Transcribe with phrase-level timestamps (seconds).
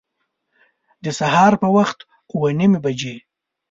[1.03, 1.99] د سهار په وخت
[2.31, 3.15] اوه نیمي بجي